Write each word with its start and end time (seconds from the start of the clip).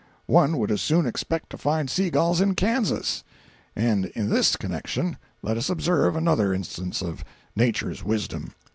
One 0.25 0.57
would 0.57 0.71
as 0.71 0.81
soon 0.81 1.05
expect 1.05 1.51
to 1.51 1.59
find 1.59 1.87
sea 1.87 2.09
gulls 2.09 2.41
in 2.41 2.55
Kansas. 2.55 3.23
And 3.75 4.07
in 4.15 4.31
this 4.31 4.55
connection 4.55 5.17
let 5.43 5.57
us 5.57 5.69
observe 5.69 6.15
another 6.15 6.55
instance 6.55 7.03
of 7.03 7.23
Nature's 7.55 8.03
wisdom. 8.03 8.55